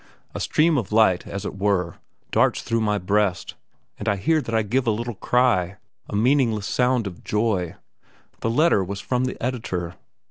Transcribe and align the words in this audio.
A 0.33 0.39
stream 0.39 0.79
of 0.79 0.91
light, 0.91 1.27
as 1.27 1.45
it 1.45 1.59
were, 1.59 1.97
darts 2.31 2.63
through 2.63 2.81
my 2.81 2.97
breast, 2.97 3.53
and 3.99 4.09
I 4.09 4.15
hear 4.15 4.41
that 4.41 4.55
I 4.55 4.63
give 4.63 4.87
a 4.87 4.89
little 4.89 5.13
cry 5.13 5.77
a 6.09 6.15
meaningless 6.15 6.65
sound 6.65 7.05
of 7.05 7.23
joy. 7.23 7.75
The 8.39 8.49
letter 8.49 8.83
was 8.83 8.99
from 8.99 9.25
the 9.25 9.37
editor. 9.39 9.93